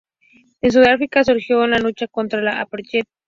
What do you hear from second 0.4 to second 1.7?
En Sudáfrica surgió en